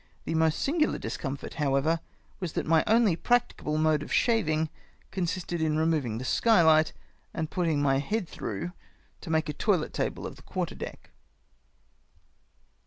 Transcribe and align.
The 0.25 0.33
most 0.33 0.57
singular 0.57 0.97
discomfort, 0.97 1.53
how 1.61 1.75
ever, 1.75 1.99
was 2.39 2.53
that 2.53 2.65
my 2.65 2.83
only 2.87 3.15
practicable 3.15 3.77
mode 3.77 4.01
of 4.01 4.11
shaving 4.11 4.71
consisted 5.11 5.61
in 5.61 5.77
removing 5.77 6.17
the 6.17 6.25
skylight 6.25 6.91
and 7.35 7.51
putting 7.51 7.83
my 7.83 7.99
head 7.99 8.27
through 8.27 8.71
to 9.21 9.29
make 9.29 9.47
a 9.47 9.53
toilet 9.53 9.93
table 9.93 10.25
of 10.25 10.37
the 10.37 10.41
quarter 10.41 10.73
deck. 10.73 11.11